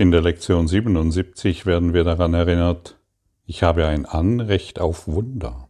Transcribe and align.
In 0.00 0.12
der 0.12 0.22
Lektion 0.22 0.66
77 0.66 1.66
werden 1.66 1.92
wir 1.92 2.04
daran 2.04 2.32
erinnert, 2.32 2.98
ich 3.44 3.62
habe 3.62 3.84
ein 3.84 4.06
Anrecht 4.06 4.80
auf 4.80 5.06
Wunder. 5.06 5.68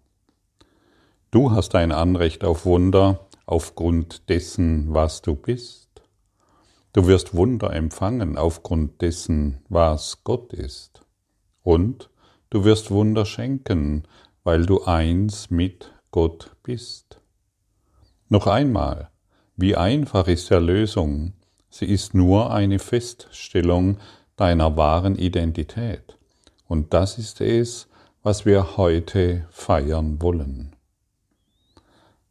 Du 1.32 1.50
hast 1.50 1.74
ein 1.74 1.90
Anrecht 1.90 2.44
auf 2.44 2.64
Wunder 2.64 3.26
aufgrund 3.44 4.28
dessen, 4.28 4.94
was 4.94 5.20
du 5.20 5.34
bist. 5.34 5.88
Du 6.92 7.08
wirst 7.08 7.34
Wunder 7.34 7.72
empfangen 7.72 8.38
aufgrund 8.38 9.02
dessen, 9.02 9.64
was 9.68 10.22
Gott 10.22 10.52
ist. 10.52 11.04
Und 11.64 12.08
du 12.50 12.62
wirst 12.62 12.92
Wunder 12.92 13.26
schenken, 13.26 14.04
weil 14.44 14.64
du 14.64 14.84
eins 14.84 15.50
mit 15.50 15.92
Gott 16.12 16.54
bist. 16.62 17.20
Noch 18.28 18.46
einmal, 18.46 19.10
wie 19.56 19.74
einfach 19.74 20.28
ist 20.28 20.52
Erlösung? 20.52 21.32
Sie 21.68 21.86
ist 21.86 22.14
nur 22.14 22.52
eine 22.52 22.78
Feststellung 22.78 23.98
deiner 24.40 24.74
wahren 24.74 25.16
Identität. 25.16 26.16
Und 26.66 26.94
das 26.94 27.18
ist 27.18 27.42
es, 27.42 27.88
was 28.22 28.46
wir 28.46 28.78
heute 28.78 29.46
feiern 29.50 30.22
wollen. 30.22 30.74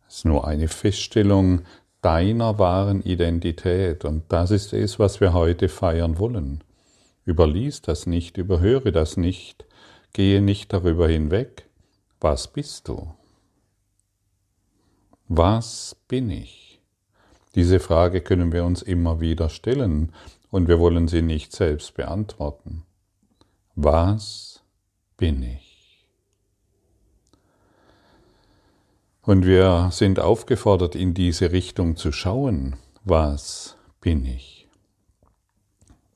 Es 0.07 0.17
ist 0.17 0.25
nur 0.25 0.47
eine 0.47 0.69
Feststellung 0.69 1.61
deiner 2.01 2.57
wahren 2.57 3.03
Identität 3.03 4.05
und 4.05 4.23
das 4.29 4.49
ist 4.49 4.73
es, 4.73 4.97
was 4.97 5.21
wir 5.21 5.33
heute 5.33 5.69
feiern 5.69 6.17
wollen. 6.17 6.63
Überlies 7.27 7.83
das 7.83 8.07
nicht, 8.07 8.37
überhöre 8.37 8.91
das 8.91 9.15
nicht, 9.15 9.65
gehe 10.11 10.41
nicht 10.41 10.73
darüber 10.73 11.07
hinweg. 11.07 11.69
Was 12.19 12.47
bist 12.47 12.87
du? 12.87 13.13
Was 15.27 15.95
bin 16.07 16.31
ich? 16.31 16.81
Diese 17.53 17.79
Frage 17.79 18.21
können 18.21 18.51
wir 18.51 18.63
uns 18.63 18.81
immer 18.81 19.19
wieder 19.19 19.49
stellen 19.49 20.11
und 20.51 20.67
wir 20.67 20.79
wollen 20.79 21.07
sie 21.07 21.21
nicht 21.21 21.51
selbst 21.51 21.93
beantworten. 21.93 22.83
Was 23.75 24.63
bin 25.17 25.43
ich? 25.43 26.05
Und 29.21 29.45
wir 29.45 29.89
sind 29.91 30.19
aufgefordert, 30.19 30.95
in 30.95 31.13
diese 31.13 31.51
Richtung 31.51 31.95
zu 31.95 32.11
schauen. 32.11 32.77
Was 33.03 33.77
bin 34.01 34.25
ich? 34.25 34.67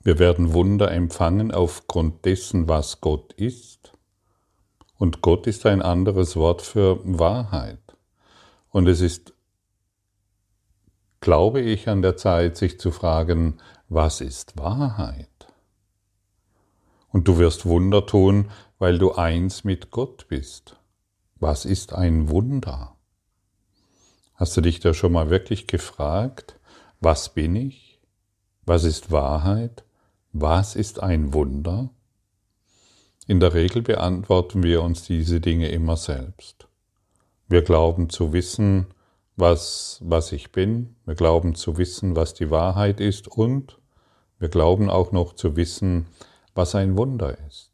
Wir 0.02 0.20
werden 0.20 0.54
Wunder 0.54 0.92
empfangen 0.92 1.52
aufgrund 1.52 2.26
dessen, 2.26 2.68
was 2.68 3.02
Gott 3.02 3.34
ist. 3.34 3.94
Und 4.98 5.22
Gott 5.22 5.48
ist 5.48 5.66
ein 5.66 5.82
anderes 5.82 6.36
Wort 6.36 6.62
für 6.62 7.00
Wahrheit. 7.04 7.80
Und 8.70 8.88
es 8.88 9.00
ist, 9.00 9.34
glaube 11.22 11.62
ich, 11.62 11.88
an 11.88 12.02
der 12.02 12.18
Zeit, 12.18 12.58
sich 12.58 12.80
zu 12.80 12.92
fragen, 12.92 13.60
was 13.94 14.22
ist 14.22 14.58
Wahrheit? 14.58 15.30
Und 17.10 17.28
du 17.28 17.38
wirst 17.38 17.68
Wunder 17.68 18.08
tun, 18.08 18.50
weil 18.80 18.98
du 18.98 19.12
eins 19.12 19.64
mit 19.64 19.92
Gott 19.92 20.28
bist. 20.28 20.78
Was 21.36 21.64
ist 21.66 21.94
ein 21.94 22.30
Wunder? 22.30 22.96
Hast 24.34 24.58
du 24.58 24.62
dich 24.62 24.80
da 24.80 24.96
schon 24.96 25.12
mal 25.12 25.30
wirklich 25.30 25.68
gefragt, 25.68 26.60
was 27.02 27.34
bin 27.36 27.56
ich? 27.56 28.02
Was 28.66 28.84
ist 28.84 29.12
Wahrheit? 29.12 29.84
Was 30.32 30.76
ist 30.76 31.04
ein 31.04 31.34
Wunder? 31.34 31.92
In 33.28 33.40
der 33.40 33.54
Regel 33.54 33.84
beantworten 33.84 34.64
wir 34.64 34.82
uns 34.82 35.04
diese 35.04 35.40
Dinge 35.40 35.70
immer 35.70 35.98
selbst. 35.98 36.68
Wir 37.48 37.62
glauben 37.62 38.10
zu 38.10 38.34
wissen, 38.34 38.88
was, 39.36 40.00
was 40.04 40.32
ich 40.32 40.52
bin, 40.52 40.96
wir 41.06 41.16
glauben 41.16 41.54
zu 41.54 41.78
wissen, 41.78 42.16
was 42.16 42.34
die 42.34 42.50
Wahrheit 42.50 43.00
ist 43.00 43.28
und 43.28 43.80
wir 44.40 44.50
glauben 44.50 44.90
auch 44.90 45.12
noch 45.12 45.34
zu 45.34 45.56
wissen, 45.56 46.08
was 46.56 46.76
ein 46.76 46.98
Wunder 46.98 47.38
ist. 47.48 47.72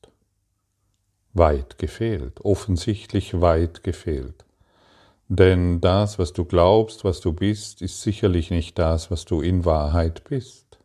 Weit 1.33 1.77
gefehlt, 1.77 2.41
offensichtlich 2.41 3.41
weit 3.41 3.83
gefehlt. 3.83 4.45
Denn 5.27 5.79
das, 5.79 6.17
was 6.17 6.33
du 6.33 6.43
glaubst, 6.43 7.03
was 7.03 7.19
du 7.19 7.33
bist, 7.33 7.81
ist 7.81 8.01
sicherlich 8.01 8.49
nicht 8.49 8.79
das, 8.79 9.11
was 9.11 9.25
du 9.25 9.41
in 9.41 9.63
Wahrheit 9.63 10.23
bist. 10.23 10.79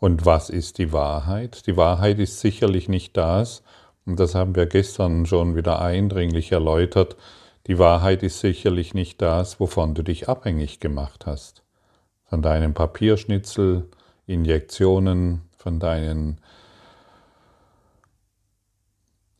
Und 0.00 0.26
was 0.26 0.50
ist 0.50 0.78
die 0.78 0.92
Wahrheit? 0.92 1.66
Die 1.66 1.76
Wahrheit 1.76 2.18
ist 2.18 2.40
sicherlich 2.40 2.88
nicht 2.88 3.16
das, 3.16 3.62
und 4.06 4.20
das 4.20 4.34
haben 4.34 4.54
wir 4.54 4.66
gestern 4.66 5.24
schon 5.24 5.56
wieder 5.56 5.80
eindringlich 5.80 6.52
erläutert, 6.52 7.16
die 7.66 7.78
Wahrheit 7.78 8.22
ist 8.22 8.40
sicherlich 8.40 8.92
nicht 8.92 9.22
das, 9.22 9.58
wovon 9.58 9.94
du 9.94 10.02
dich 10.02 10.28
abhängig 10.28 10.80
gemacht 10.80 11.24
hast. 11.24 11.62
Von 12.24 12.42
deinem 12.42 12.74
Papierschnitzel, 12.74 13.88
Injektionen, 14.26 15.42
von 15.64 15.80
deinen 15.80 16.40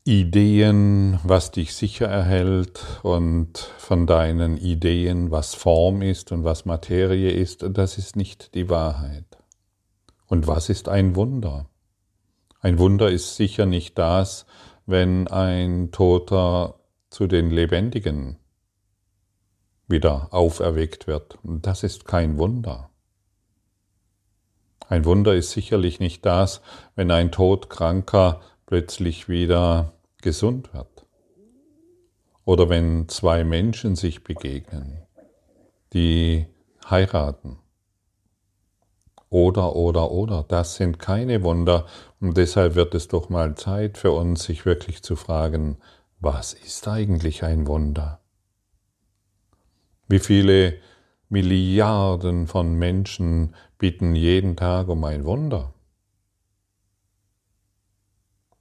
Ideen, 0.05 1.19
was 1.23 1.51
dich 1.51 1.75
sicher 1.75 2.07
erhält 2.07 2.81
und 3.03 3.59
von 3.77 4.07
deinen 4.07 4.57
Ideen, 4.57 5.31
was 5.31 5.55
Form 5.55 6.01
ist 6.01 6.33
und 6.33 6.43
was 6.43 6.65
Materie 6.65 7.31
ist, 7.31 7.65
das 7.69 7.99
ist 7.99 8.17
nicht 8.17 8.55
die 8.55 8.71
Wahrheit. 8.71 9.25
Und 10.27 10.47
was 10.47 10.71
ist 10.71 10.89
ein 10.89 11.15
Wunder? 11.15 11.67
Ein 12.61 12.79
Wunder 12.79 13.11
ist 13.11 13.37
sicher 13.37 13.67
nicht 13.67 13.99
das, 13.99 14.47
wenn 14.87 15.29
ein 15.29 15.91
Toter 15.91 16.81
zu 17.11 17.27
den 17.27 17.51
Lebendigen 17.51 18.39
wieder 19.89 20.29
auferweckt 20.33 21.07
wird. 21.07 21.39
Das 21.43 21.83
ist 21.83 22.07
kein 22.07 22.39
Wunder. 22.39 22.89
Ein 24.89 25.05
Wunder 25.05 25.35
ist 25.35 25.51
sicherlich 25.51 26.01
nicht 26.01 26.25
das, 26.27 26.61
wenn 26.95 27.11
ein 27.11 27.33
Todkranker 27.33 28.41
plötzlich 28.67 29.29
wieder 29.29 29.93
gesund 30.23 30.73
wird. 30.75 31.07
Oder 32.45 32.69
wenn 32.69 33.09
zwei 33.09 33.45
Menschen 33.45 33.97
sich 33.97 34.23
begegnen, 34.23 35.03
die 35.93 36.47
heiraten. 36.91 37.59
Oder, 39.31 39.75
oder, 39.75 40.11
oder. 40.11 40.45
Das 40.47 40.77
sind 40.77 40.99
keine 40.99 41.43
Wunder. 41.43 41.87
Und 42.21 42.37
deshalb 42.37 42.75
wird 42.75 42.95
es 42.95 43.09
doch 43.09 43.31
mal 43.31 43.55
Zeit 43.57 43.99
für 43.99 44.13
uns, 44.13 44.45
sich 44.45 44.67
wirklich 44.67 45.03
zu 45.03 45.17
fragen, 45.17 45.79
was 46.21 46.53
ist 46.53 46.87
eigentlich 46.87 47.43
ein 47.43 47.67
Wunder? 47.67 48.21
Wie 50.07 50.19
viele 50.19 50.77
Milliarden 51.29 52.47
von 52.47 52.75
Menschen 52.75 53.55
bitten 53.79 54.15
jeden 54.15 54.57
Tag 54.57 54.89
um 54.89 55.05
ein 55.05 55.25
Wunder? 55.25 55.75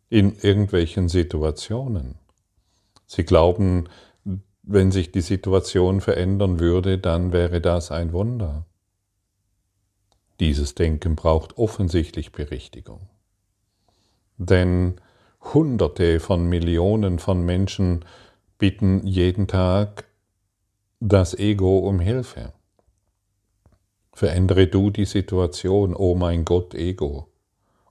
In 0.10 0.36
irgendwelchen 0.36 1.10
Situationen. 1.10 2.16
Sie 3.06 3.24
glauben, 3.24 3.90
wenn 4.64 4.92
sich 4.92 5.12
die 5.12 5.22
Situation 5.22 6.02
verändern 6.02 6.60
würde, 6.60 6.98
dann 6.98 7.34
wäre 7.34 7.62
das 7.62 7.92
ein 7.92 8.14
Wunder. 8.14 8.66
Dieses 10.40 10.74
Denken 10.74 11.16
braucht 11.16 11.58
offensichtlich 11.58 12.32
Berichtigung. 12.32 13.10
Denn 14.38 14.96
Hunderte 15.42 16.20
von 16.20 16.48
Millionen 16.48 17.20
von 17.20 17.46
Menschen 17.46 18.06
bitten 18.58 19.06
jeden 19.06 19.48
Tag 19.48 20.06
das 21.06 21.38
Ego 21.38 21.80
um 21.80 22.00
Hilfe. 22.00 22.54
Verändere 24.14 24.68
du 24.68 24.90
die 24.90 25.04
Situation, 25.04 25.94
oh 25.94 26.16
mein 26.16 26.46
Gott, 26.46 26.74
Ego. 26.74 27.28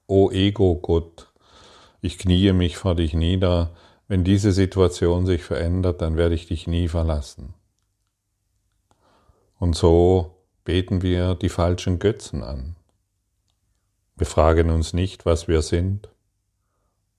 Oh 0.06 0.30
Ego, 0.30 0.76
Gott, 0.76 1.30
ich 2.00 2.16
kniee 2.16 2.54
mich 2.54 2.78
vor 2.78 2.94
dich 2.94 3.12
nieder. 3.12 3.74
Wenn 4.08 4.24
diese 4.24 4.52
Situation 4.52 5.26
sich 5.26 5.42
verändert, 5.42 6.00
dann 6.00 6.16
werde 6.16 6.34
ich 6.34 6.46
dich 6.46 6.66
nie 6.66 6.88
verlassen. 6.88 7.52
Und 9.58 9.76
so 9.76 10.38
beten 10.64 11.02
wir 11.02 11.34
die 11.34 11.50
falschen 11.50 11.98
Götzen 11.98 12.42
an. 12.42 12.76
Wir 14.16 14.26
fragen 14.26 14.70
uns 14.70 14.94
nicht, 14.94 15.26
was 15.26 15.48
wir 15.48 15.60
sind, 15.60 16.08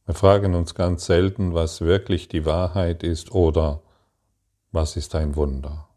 wir 0.06 0.16
fragen 0.16 0.56
uns 0.56 0.74
ganz 0.74 1.06
selten, 1.06 1.54
was 1.54 1.82
wirklich 1.82 2.30
die 2.30 2.48
Wahrheit 2.48 3.04
ist 3.04 3.32
oder 3.32 3.84
was 4.72 4.98
ist 4.98 5.14
ein 5.14 5.36
Wunder. 5.36 5.88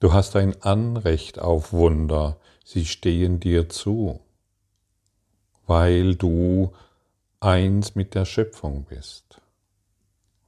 Du 0.00 0.14
hast 0.14 0.34
ein 0.34 0.62
Anrecht 0.62 1.38
auf 1.38 1.74
Wunder, 1.74 2.38
sie 2.64 2.86
stehen 2.86 3.38
dir 3.38 3.68
zu, 3.68 4.20
weil 5.66 6.14
du 6.14 6.72
eins 7.38 7.94
mit 7.96 8.14
der 8.14 8.24
Schöpfung 8.24 8.84
bist. 8.84 9.42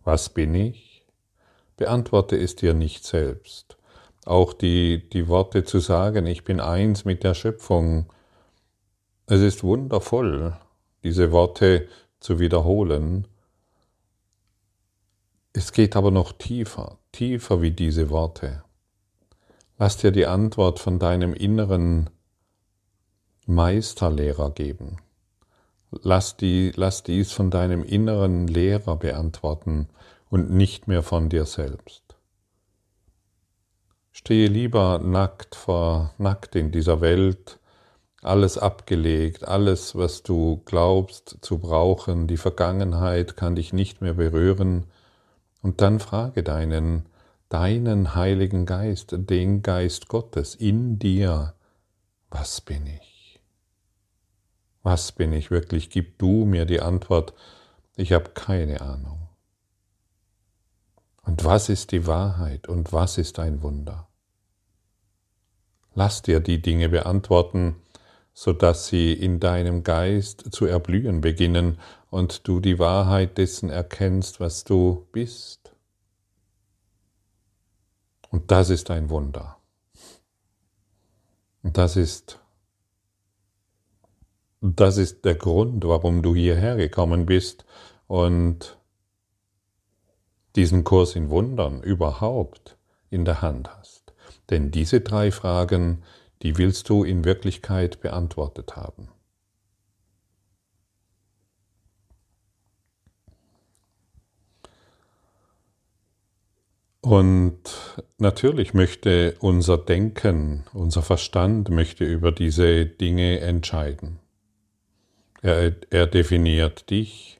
Was 0.05 0.31
bin 0.31 0.55
ich? 0.55 1.07
Beantworte 1.77 2.39
es 2.39 2.57
dir 2.57 2.73
nicht 2.73 3.05
selbst. 3.05 3.77
Auch 4.25 4.55
die, 4.55 5.07
die 5.11 5.29
Worte 5.29 5.65
zu 5.65 5.81
sagen, 5.81 6.27
ich 6.27 6.45
bin 6.45 6.59
eins 6.59 7.05
mit 7.05 7.23
der 7.23 7.35
Schöpfung, 7.35 8.11
es 9.27 9.43
ist 9.43 9.63
wundervoll, 9.63 10.57
diese 11.03 11.31
Worte 11.31 11.89
zu 12.21 12.39
wiederholen. 12.39 13.29
Es 15.53 15.73
geht 15.73 15.95
aber 15.95 16.11
noch 16.11 16.33
tiefer, 16.33 16.97
tiefer 17.13 17.61
wie 17.61 17.73
diese 17.73 18.09
Worte. 18.09 18.65
Lass 19.83 19.97
dir 19.97 20.13
die 20.13 20.27
Antwort 20.27 20.79
von 20.79 21.01
deinem 21.01 21.35
inneren 21.35 22.09
Meisterlehrer 23.47 24.53
geben. 24.53 24.99
Lass, 25.91 26.37
die, 26.37 26.71
lass 26.77 27.03
dies 27.03 27.33
von 27.33 27.51
deinem 27.51 27.83
inneren 27.83 28.47
Lehrer 28.47 28.95
beantworten 28.95 29.89
und 30.31 30.53
nicht 30.53 30.87
mehr 30.87 31.03
von 31.03 31.29
dir 31.29 31.47
selbst. 31.47 32.05
Stehe 34.13 34.47
lieber 34.47 35.01
nackt 35.01 35.57
vor 35.57 36.15
nackt 36.17 36.55
in 36.55 36.71
dieser 36.71 37.01
Welt, 37.01 37.59
alles 38.23 38.59
abgelegt, 38.59 39.49
alles, 39.49 39.97
was 39.97 40.23
du 40.23 40.63
glaubst 40.65 41.39
zu 41.41 41.59
brauchen, 41.59 42.29
die 42.29 42.37
Vergangenheit 42.37 43.37
kann 43.37 43.57
dich 43.57 43.73
nicht 43.73 44.01
mehr 44.01 44.15
berühren, 44.15 44.87
und 45.61 45.81
dann 45.81 45.99
frage 45.99 46.45
deinen, 46.45 47.07
deinen 47.53 48.15
Heiligen 48.15 48.65
Geist, 48.65 49.15
den 49.15 49.61
Geist 49.63 50.09
Gottes 50.09 50.55
in 50.55 50.99
dir, 50.99 51.55
was 52.31 52.63
bin 52.63 52.87
ich? 52.87 53.41
Was 54.83 55.13
bin 55.13 55.35
ich 55.35 55.51
wirklich? 55.51 55.91
Gib 55.91 56.19
du 56.19 56.47
mir 56.47 56.65
die 56.65 56.81
Antwort, 56.81 57.35
ich 57.95 58.13
habe 58.13 58.31
keine 58.31 58.81
Ahnung. 58.81 59.29
Und 61.25 61.45
was 61.45 61.69
ist 61.69 61.93
die 61.93 62.07
Wahrheit 62.07 62.69
und 62.69 62.93
was 62.93 63.19
ist 63.19 63.39
ein 63.39 63.63
Wunder? 63.63 64.09
Lass 65.95 66.23
dir 66.23 66.41
die 66.41 66.63
Dinge 66.63 66.89
beantworten, 66.89 67.77
so 68.33 68.55
dass 68.55 68.87
sie 68.87 69.13
in 69.13 69.41
deinem 69.41 69.83
Geist 69.83 70.55
zu 70.55 70.65
erblühen 70.65 71.21
beginnen 71.21 71.79
und 72.09 72.49
du 72.49 72.61
die 72.61 72.79
Wahrheit 72.79 73.37
dessen 73.37 73.69
erkennst, 73.69 74.41
was 74.41 74.65
du 74.65 75.07
bist. 75.13 75.72
Und 78.33 78.51
das 78.51 78.69
ist 78.71 78.91
ein 78.91 79.11
Wunder. 79.11 79.59
Und 81.63 81.79
das 81.79 81.97
ist 81.97 82.41
das 84.65 84.97
ist 84.97 85.25
der 85.25 85.35
Grund, 85.35 85.85
warum 85.85 86.23
du 86.23 86.37
hierher 86.37 86.77
gekommen 86.77 87.27
bist 87.27 87.65
und 88.07 88.79
diesen 90.55 90.85
Kurs 90.85 91.17
in 91.17 91.31
Wundern 91.31 91.83
überhaupt 91.83 92.79
in 93.11 93.25
der 93.25 93.43
Hand 93.43 93.77
hast. 93.77 94.15
Denn 94.51 94.71
diese 94.71 95.01
drei 95.01 95.33
Fragen, 95.33 96.05
die 96.43 96.59
willst 96.59 96.89
du 96.89 97.03
in 97.03 97.25
Wirklichkeit 97.25 98.01
beantwortet 98.01 98.77
haben. 98.77 99.09
Und 107.13 107.61
natürlich 108.17 108.73
möchte 108.73 109.37
unser 109.41 109.77
Denken, 109.77 110.65
unser 110.73 111.03
Verstand 111.03 111.69
möchte 111.69 112.07
über 112.07 112.33
diese 112.33 112.87
Dinge 112.87 113.41
entscheiden. 113.41 114.19
Er, 115.43 115.77
er 115.91 116.07
definiert 116.07 116.89
dich, 116.89 117.39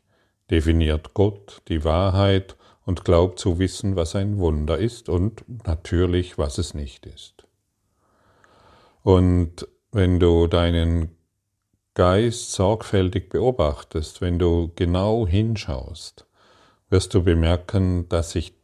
definiert 0.51 1.15
Gott, 1.15 1.63
die 1.69 1.85
Wahrheit 1.85 2.55
und 2.85 3.07
glaubt 3.07 3.39
zu 3.39 3.59
wissen, 3.59 3.97
was 3.97 4.15
ein 4.15 4.37
Wunder 4.37 4.77
ist 4.77 5.09
und 5.09 5.43
natürlich, 5.67 6.37
was 6.37 6.59
es 6.59 6.75
nicht 6.75 7.07
ist. 7.07 7.47
Und 9.03 9.67
wenn 9.91 10.21
du 10.21 10.49
deinen 10.49 11.17
Geist 11.95 12.53
sorgfältig 12.53 13.31
beobachtest, 13.31 14.21
wenn 14.21 14.39
du 14.39 14.71
genau 14.77 15.27
hinschaust, 15.27 16.27
wirst 16.91 17.15
du 17.15 17.23
bemerken, 17.23 18.07
dass 18.11 18.33
sich 18.33 18.62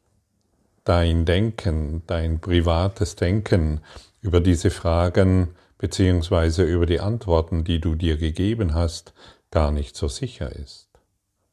dein 0.89 1.27
Denken, 1.27 2.03
dein 2.07 2.41
privates 2.41 3.15
Denken 3.15 3.81
über 4.21 4.41
diese 4.41 4.71
Fragen 4.71 5.55
beziehungsweise 5.77 6.65
über 6.65 6.87
die 6.87 7.01
Antworten, 7.01 7.63
die 7.63 7.81
du 7.81 7.95
dir 7.95 8.17
gegeben 8.17 8.75
hast, 8.75 9.13
gar 9.51 9.71
nicht 9.71 9.97
so 9.97 10.09
sicher 10.09 10.51
ist. 10.55 10.89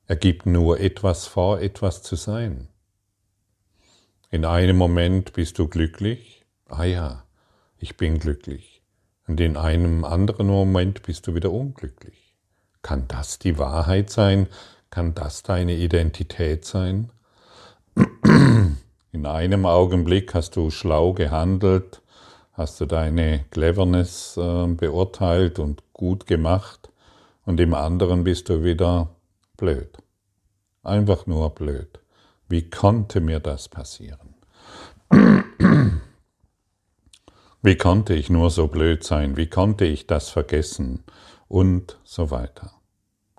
Er 0.08 0.16
gibt 0.16 0.46
nur 0.46 0.80
etwas 0.80 1.28
vor, 1.28 1.60
etwas 1.60 2.02
zu 2.02 2.16
sein. 2.16 2.70
In 4.32 4.46
einem 4.46 4.78
Moment 4.78 5.34
bist 5.34 5.60
du 5.60 5.68
glücklich, 5.68 6.46
ah 6.68 6.84
ja, 6.86 7.26
ich 7.78 7.98
bin 7.98 8.20
glücklich. 8.20 8.84
Und 9.28 9.40
in 9.42 9.58
einem 9.58 10.06
anderen 10.06 10.48
Moment 10.48 11.04
bist 11.04 11.28
du 11.28 11.36
wieder 11.36 11.52
unglücklich. 11.52 12.36
Kann 12.82 13.08
das 13.08 13.40
die 13.40 13.58
Wahrheit 13.58 14.10
sein? 14.10 14.48
Kann 14.92 15.14
das 15.14 15.44
deine 15.44 15.74
Identität 15.74 16.64
sein? 16.64 17.12
In 19.16 19.26
einem 19.26 19.66
Augenblick 19.66 20.34
hast 20.34 20.58
du 20.58 20.70
schlau 20.70 21.14
gehandelt, 21.14 22.02
hast 22.52 22.82
du 22.82 22.86
deine 22.86 23.46
Cleverness 23.50 24.36
äh, 24.36 24.68
beurteilt 24.68 25.58
und 25.58 25.84
gut 25.94 26.28
gemacht 26.28 26.90
und 27.46 27.62
im 27.62 27.74
anderen 27.74 28.26
bist 28.26 28.50
du 28.50 28.66
wieder 28.66 29.16
blöd. 29.56 29.98
Einfach 30.84 31.28
nur 31.28 31.50
blöd. 31.52 31.98
Wie 32.50 32.70
konnte 32.70 33.22
mir 33.22 33.40
das 33.40 33.70
passieren? 33.70 34.36
Wie 37.62 37.78
konnte 37.78 38.16
ich 38.16 38.30
nur 38.30 38.50
so 38.50 38.68
blöd 38.68 39.06
sein? 39.06 39.38
Wie 39.38 39.48
konnte 39.48 39.86
ich 39.86 40.08
das 40.08 40.28
vergessen? 40.28 41.06
Und 41.48 42.02
so 42.04 42.32
weiter. 42.32 42.74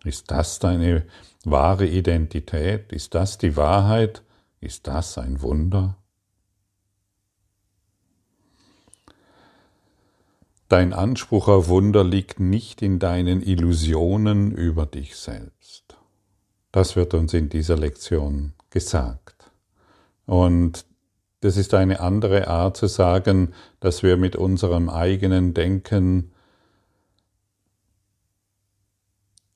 Ist 0.04 0.30
das 0.30 0.58
deine 0.58 1.04
wahre 1.44 1.86
Identität? 1.86 2.94
Ist 2.94 3.14
das 3.14 3.36
die 3.36 3.58
Wahrheit? 3.58 4.22
Ist 4.66 4.88
das 4.88 5.16
ein 5.16 5.42
Wunder? 5.42 5.96
Dein 10.68 10.92
Anspruch 10.92 11.46
auf 11.46 11.68
Wunder 11.68 12.02
liegt 12.02 12.40
nicht 12.40 12.82
in 12.82 12.98
deinen 12.98 13.42
Illusionen 13.42 14.50
über 14.50 14.84
dich 14.84 15.14
selbst. 15.14 15.96
Das 16.72 16.96
wird 16.96 17.14
uns 17.14 17.32
in 17.32 17.48
dieser 17.48 17.76
Lektion 17.76 18.54
gesagt. 18.70 19.52
Und 20.24 20.84
das 21.42 21.56
ist 21.56 21.72
eine 21.72 22.00
andere 22.00 22.48
Art 22.48 22.76
zu 22.76 22.88
sagen, 22.88 23.54
dass 23.78 24.02
wir 24.02 24.16
mit 24.16 24.34
unserem 24.34 24.88
eigenen 24.88 25.54
Denken 25.54 26.32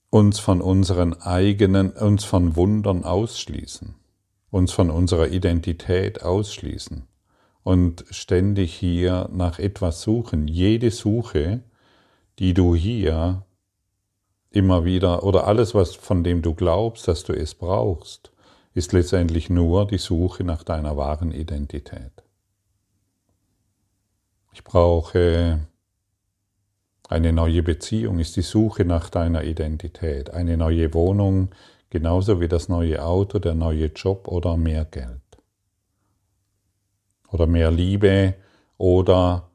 uns 0.08 0.38
von 0.38 0.60
unseren 0.60 1.20
eigenen, 1.20 1.90
uns 1.90 2.22
von 2.22 2.54
Wundern 2.54 3.02
ausschließen, 3.02 3.96
uns 4.50 4.72
von 4.72 4.90
unserer 4.90 5.28
Identität 5.28 6.22
ausschließen 6.22 7.06
und 7.62 8.04
ständig 8.10 8.74
hier 8.74 9.28
nach 9.32 9.58
etwas 9.58 10.02
suchen. 10.02 10.48
Jede 10.48 10.90
Suche, 10.90 11.62
die 12.38 12.54
du 12.54 12.74
hier 12.74 13.44
immer 14.50 14.84
wieder 14.84 15.22
oder 15.22 15.46
alles, 15.46 15.74
was 15.74 15.94
von 15.94 16.24
dem 16.24 16.42
du 16.42 16.54
glaubst, 16.54 17.06
dass 17.06 17.22
du 17.22 17.32
es 17.32 17.54
brauchst, 17.54 18.32
ist 18.74 18.92
letztendlich 18.92 19.50
nur 19.50 19.86
die 19.86 19.98
Suche 19.98 20.44
nach 20.44 20.62
deiner 20.62 20.96
wahren 20.96 21.32
Identität. 21.32 22.12
Ich 24.52 24.64
brauche 24.64 25.60
eine 27.08 27.32
neue 27.32 27.62
Beziehung, 27.62 28.18
ist 28.18 28.36
die 28.36 28.42
Suche 28.42 28.84
nach 28.84 29.10
deiner 29.10 29.44
Identität. 29.44 30.30
Eine 30.30 30.56
neue 30.56 30.92
Wohnung, 30.94 31.50
genauso 31.90 32.40
wie 32.40 32.48
das 32.48 32.68
neue 32.68 33.04
Auto, 33.04 33.38
der 33.38 33.54
neue 33.54 33.86
Job 33.86 34.28
oder 34.28 34.56
mehr 34.56 34.84
Geld 34.84 35.20
oder 37.30 37.46
mehr 37.46 37.70
Liebe 37.70 38.34
oder 38.78 39.50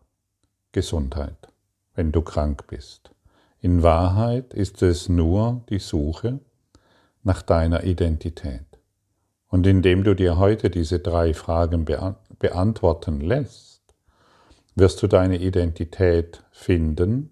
Gesundheit, 0.71 1.47
wenn 1.93 2.11
du 2.11 2.21
krank 2.21 2.67
bist. 2.67 3.11
In 3.59 3.81
Wahrheit 3.81 4.53
ist 4.53 4.83
es 4.83 5.09
nur 5.09 5.63
die 5.69 5.79
Suche 5.79 6.39
nach 7.23 7.41
deiner 7.41 7.83
Identität. 7.83 8.65
Und 9.47 9.65
indem 9.65 10.03
du 10.03 10.13
dir 10.13 10.37
heute 10.37 10.69
diese 10.69 10.99
drei 10.99 11.33
Fragen 11.33 11.85
beantworten 11.85 13.21
lässt, 13.21 13.81
wirst 14.75 15.01
du 15.01 15.07
deine 15.07 15.37
Identität 15.37 16.43
finden, 16.51 17.31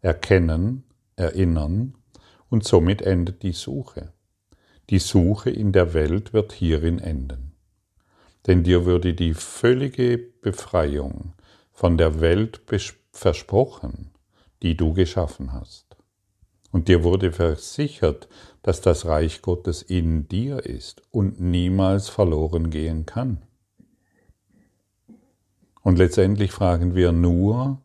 erkennen, 0.00 0.84
erinnern 1.16 1.94
und 2.48 2.64
somit 2.64 3.02
endet 3.02 3.42
die 3.42 3.52
Suche. 3.52 4.12
Die 4.90 4.98
Suche 4.98 5.50
in 5.50 5.72
der 5.72 5.94
Welt 5.94 6.32
wird 6.32 6.52
hierin 6.52 6.98
enden 6.98 7.50
denn 8.46 8.62
dir 8.62 8.84
würde 8.84 9.14
die 9.14 9.34
völlige 9.34 10.18
Befreiung 10.18 11.34
von 11.72 11.98
der 11.98 12.20
Welt 12.20 12.62
versprochen, 13.12 14.10
die 14.62 14.76
du 14.76 14.94
geschaffen 14.94 15.52
hast. 15.52 15.96
Und 16.72 16.88
dir 16.88 17.02
wurde 17.02 17.32
versichert, 17.32 18.28
dass 18.62 18.80
das 18.80 19.06
Reich 19.06 19.42
Gottes 19.42 19.82
in 19.82 20.28
dir 20.28 20.64
ist 20.64 21.02
und 21.10 21.40
niemals 21.40 22.08
verloren 22.08 22.70
gehen 22.70 23.06
kann. 23.06 23.42
Und 25.82 25.98
letztendlich 25.98 26.52
fragen 26.52 26.94
wir 26.94 27.10
nur 27.10 27.80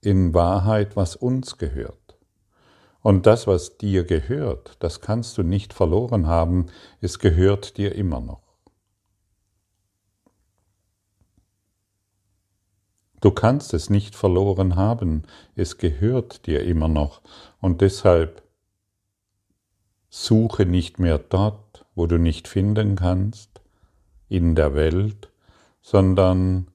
in 0.00 0.34
Wahrheit, 0.34 0.96
was 0.96 1.14
uns 1.14 1.58
gehört. 1.58 2.03
Und 3.04 3.26
das, 3.26 3.46
was 3.46 3.76
dir 3.76 4.04
gehört, 4.04 4.76
das 4.78 5.02
kannst 5.02 5.36
du 5.36 5.42
nicht 5.42 5.74
verloren 5.74 6.26
haben, 6.26 6.68
es 7.02 7.18
gehört 7.18 7.76
dir 7.76 7.94
immer 7.94 8.22
noch. 8.22 8.40
Du 13.20 13.30
kannst 13.30 13.74
es 13.74 13.90
nicht 13.90 14.16
verloren 14.16 14.76
haben, 14.76 15.24
es 15.54 15.76
gehört 15.76 16.46
dir 16.46 16.64
immer 16.64 16.88
noch. 16.88 17.20
Und 17.60 17.82
deshalb 17.82 18.42
suche 20.08 20.64
nicht 20.64 20.98
mehr 20.98 21.18
dort, 21.18 21.84
wo 21.94 22.06
du 22.06 22.18
nicht 22.18 22.48
finden 22.48 22.96
kannst, 22.96 23.60
in 24.30 24.54
der 24.54 24.74
Welt, 24.74 25.30
sondern 25.82 26.68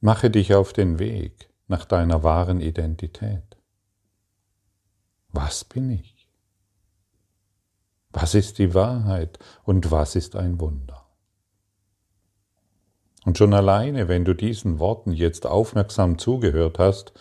mache 0.00 0.30
dich 0.30 0.52
auf 0.52 0.72
den 0.72 0.98
Weg 0.98 1.51
nach 1.72 1.86
deiner 1.86 2.22
wahren 2.22 2.60
Identität. 2.60 3.56
Was 5.30 5.64
bin 5.64 5.88
ich? 5.88 6.28
Was 8.10 8.34
ist 8.34 8.58
die 8.58 8.74
Wahrheit 8.74 9.38
und 9.64 9.90
was 9.90 10.14
ist 10.14 10.36
ein 10.36 10.60
Wunder? 10.60 11.06
Und 13.24 13.38
schon 13.38 13.54
alleine, 13.54 14.08
wenn 14.08 14.26
du 14.26 14.34
diesen 14.34 14.80
Worten 14.80 15.12
jetzt 15.12 15.46
aufmerksam 15.46 16.18
zugehört 16.18 16.78
hast 16.78 17.14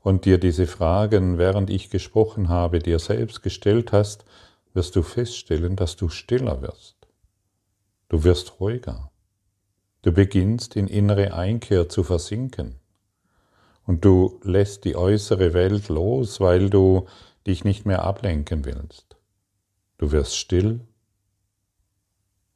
und 0.00 0.26
dir 0.26 0.36
diese 0.36 0.66
Fragen, 0.66 1.38
während 1.38 1.70
ich 1.70 1.88
gesprochen 1.88 2.50
habe, 2.50 2.80
dir 2.80 2.98
selbst 2.98 3.42
gestellt 3.42 3.92
hast, 3.92 4.26
wirst 4.74 4.96
du 4.96 5.02
feststellen, 5.02 5.76
dass 5.76 5.96
du 5.96 6.10
stiller 6.10 6.60
wirst. 6.60 6.96
Du 8.10 8.22
wirst 8.22 8.60
ruhiger. 8.60 9.10
Du 10.02 10.12
beginnst 10.12 10.76
in 10.76 10.88
innere 10.88 11.32
Einkehr 11.32 11.88
zu 11.88 12.02
versinken. 12.02 12.80
Und 13.86 14.04
du 14.04 14.40
lässt 14.42 14.84
die 14.84 14.96
äußere 14.96 15.52
Welt 15.52 15.88
los, 15.88 16.40
weil 16.40 16.70
du 16.70 17.06
dich 17.46 17.64
nicht 17.64 17.84
mehr 17.84 18.02
ablenken 18.02 18.64
willst. 18.64 19.16
Du 19.98 20.10
wirst 20.10 20.36
still 20.36 20.80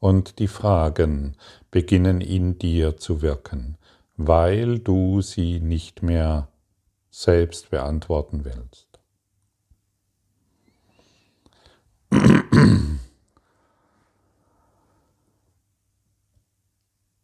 und 0.01 0.39
die 0.39 0.49
Fragen 0.49 1.37
beginnen 1.71 2.21
in 2.21 2.59
dir 2.59 2.97
zu 2.97 3.21
wirken, 3.21 3.77
weil 4.17 4.79
du 4.79 5.21
sie 5.21 5.61
nicht 5.61 6.03
mehr 6.03 6.49
selbst 7.11 7.71
beantworten 7.71 8.45
willst. 8.45 8.89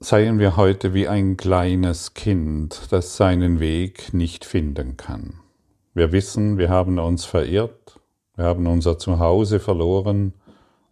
Seien 0.04 0.38
wir 0.38 0.58
heute 0.58 0.92
wie 0.92 1.08
ein 1.08 1.38
kleines 1.38 2.12
Kind, 2.12 2.92
das 2.92 3.16
seinen 3.16 3.58
Weg 3.58 4.12
nicht 4.12 4.44
finden 4.44 4.98
kann. 4.98 5.40
Wir 5.94 6.12
wissen, 6.12 6.58
wir 6.58 6.68
haben 6.68 6.98
uns 6.98 7.24
verirrt, 7.24 7.98
wir 8.36 8.44
haben 8.44 8.66
unser 8.66 8.98
Zuhause 8.98 9.60
verloren, 9.60 10.34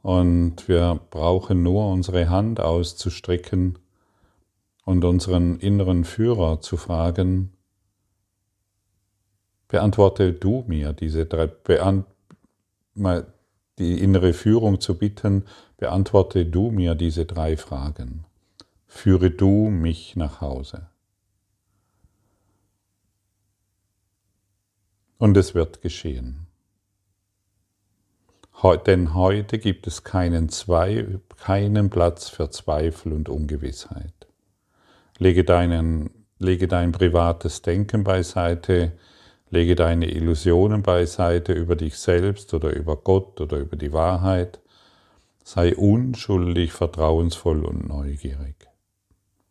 und 0.01 0.67
wir 0.67 0.99
brauchen 1.11 1.63
nur 1.63 1.91
unsere 1.93 2.31
Hand 2.31 2.59
auszustrecken 2.59 3.79
und 4.87 5.05
unseren 5.05 5.59
inneren 5.59 6.05
Führer 6.05 6.63
zu 6.63 6.79
fragen, 6.79 7.53
beantworte 9.69 10.33
du 10.33 10.65
mir 10.67 10.95
diese 10.95 11.27
drei, 11.27 11.49
beant, 11.49 12.07
die 13.79 14.01
innere 14.01 14.33
Führung 14.33 14.81
zu 14.81 14.97
bitten, 14.97 15.45
beantworte 15.77 16.47
du 16.47 16.71
mir 16.71 16.95
diese 16.95 17.27
drei 17.27 17.59
Fragen. 17.59 18.25
Führe 18.95 19.31
du 19.31 19.69
mich 19.71 20.17
nach 20.17 20.41
Hause. 20.41 20.89
Und 25.19 25.37
es 25.37 25.55
wird 25.55 25.83
geschehen 25.83 26.47
denn 28.87 29.15
heute 29.15 29.59
gibt 29.59 29.87
es 29.87 30.05
keinen, 30.05 30.49
Zwei, 30.49 31.07
keinen 31.37 31.91
Platz 31.91 32.29
für 32.29 32.51
Zweifel 32.51 33.13
und 33.13 33.29
Ungewissheit. 33.29 34.13
Lege, 35.19 35.45
deinen, 35.45 36.11
lege 36.39 36.69
dein 36.69 36.93
privates 36.93 37.63
Denken 37.63 38.05
beiseite, 38.05 38.93
lege 39.51 39.75
deine 39.75 40.11
Illusionen 40.11 40.83
beiseite 40.83 41.53
über 41.53 41.77
dich 41.77 41.99
selbst 41.99 42.55
oder 42.55 42.75
über 42.75 42.97
Gott 42.97 43.41
oder 43.41 43.59
über 43.59 43.77
die 43.77 43.93
Wahrheit. 43.93 44.61
Sei 45.43 45.75
unschuldig, 45.75 46.73
vertrauensvoll 46.73 47.65
und 47.65 47.89
neugierig. 47.89 48.72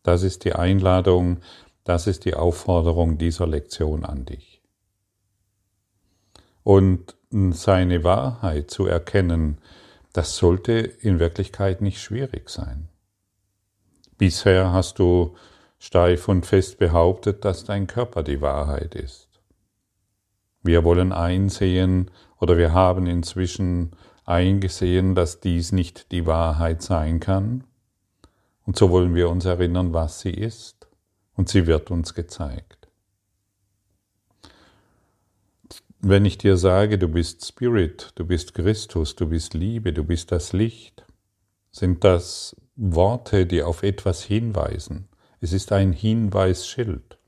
Das 0.02 0.22
ist 0.22 0.44
die 0.44 0.54
Einladung, 0.54 1.38
das 1.84 2.06
ist 2.06 2.24
die 2.24 2.34
Aufforderung 2.34 3.18
dieser 3.18 3.46
Lektion 3.46 4.04
an 4.04 4.24
dich. 4.24 4.60
Und 6.64 7.16
seine 7.30 8.04
Wahrheit 8.04 8.70
zu 8.70 8.86
erkennen, 8.86 9.58
das 10.12 10.36
sollte 10.36 10.72
in 10.72 11.18
Wirklichkeit 11.18 11.80
nicht 11.80 12.00
schwierig 12.00 12.50
sein. 12.50 12.88
Bisher 14.18 14.72
hast 14.72 14.98
du 14.98 15.34
steif 15.78 16.28
und 16.28 16.46
fest 16.46 16.78
behauptet, 16.78 17.44
dass 17.44 17.64
dein 17.64 17.86
Körper 17.86 18.22
die 18.22 18.40
Wahrheit 18.40 18.94
ist. 18.94 19.28
Wir 20.62 20.84
wollen 20.84 21.12
einsehen 21.12 22.10
oder 22.38 22.56
wir 22.56 22.72
haben 22.72 23.06
inzwischen 23.06 23.90
eingesehen, 24.24 25.16
dass 25.16 25.40
dies 25.40 25.72
nicht 25.72 26.12
die 26.12 26.26
Wahrheit 26.26 26.82
sein 26.82 27.18
kann. 27.18 27.64
Und 28.64 28.76
so 28.76 28.90
wollen 28.90 29.14
wir 29.14 29.28
uns 29.28 29.44
erinnern, 29.44 29.92
was 29.92 30.20
sie 30.20 30.32
ist. 30.32 30.88
Und 31.34 31.48
sie 31.48 31.66
wird 31.66 31.90
uns 31.90 32.14
gezeigt. 32.14 32.88
Wenn 36.00 36.24
ich 36.24 36.36
dir 36.36 36.56
sage, 36.56 36.98
du 36.98 37.08
bist 37.08 37.46
Spirit, 37.46 38.10
du 38.16 38.26
bist 38.26 38.54
Christus, 38.54 39.14
du 39.14 39.28
bist 39.28 39.54
Liebe, 39.54 39.92
du 39.92 40.04
bist 40.04 40.32
das 40.32 40.52
Licht, 40.52 41.04
sind 41.70 42.02
das 42.02 42.56
Worte, 42.74 43.46
die 43.46 43.62
auf 43.62 43.82
etwas 43.82 44.22
hinweisen. 44.22 45.08
Es 45.40 45.52
ist 45.52 45.72
ein 45.72 45.92
Hinweisschild. 45.92 47.18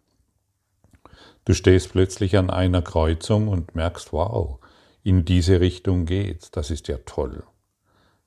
Du 1.44 1.52
stehst 1.52 1.92
plötzlich 1.92 2.36
an 2.36 2.50
einer 2.50 2.82
Kreuzung 2.82 3.48
und 3.48 3.74
merkst, 3.74 4.12
wow, 4.12 4.58
in 5.02 5.24
diese 5.24 5.60
Richtung 5.60 6.06
geht's. 6.06 6.50
Das 6.50 6.70
ist 6.70 6.88
ja 6.88 6.98
toll. 7.04 7.44